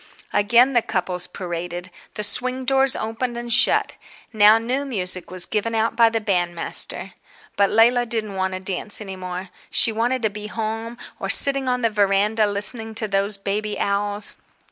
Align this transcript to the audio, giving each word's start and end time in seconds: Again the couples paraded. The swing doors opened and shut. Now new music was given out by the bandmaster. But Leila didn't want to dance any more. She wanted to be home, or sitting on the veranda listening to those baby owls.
Again 0.33 0.73
the 0.73 0.81
couples 0.81 1.27
paraded. 1.27 1.91
The 2.15 2.23
swing 2.23 2.65
doors 2.65 2.95
opened 2.95 3.37
and 3.37 3.53
shut. 3.53 3.97
Now 4.33 4.57
new 4.57 4.83
music 4.83 5.29
was 5.29 5.45
given 5.45 5.75
out 5.75 5.95
by 5.95 6.09
the 6.09 6.19
bandmaster. 6.19 7.13
But 7.55 7.69
Leila 7.69 8.07
didn't 8.07 8.33
want 8.35 8.55
to 8.55 8.59
dance 8.59 8.99
any 8.99 9.15
more. 9.15 9.49
She 9.69 9.91
wanted 9.91 10.23
to 10.23 10.31
be 10.31 10.47
home, 10.47 10.97
or 11.19 11.29
sitting 11.29 11.69
on 11.69 11.83
the 11.83 11.91
veranda 11.91 12.47
listening 12.47 12.95
to 12.95 13.07
those 13.07 13.37
baby 13.37 13.77
owls. 13.79 14.37